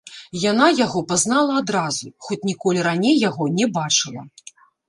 [0.51, 4.21] Яна яго пазнала адразу, хоць ніколі раней яго не бачыла.